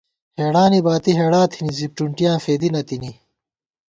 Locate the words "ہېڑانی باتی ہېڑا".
0.39-1.41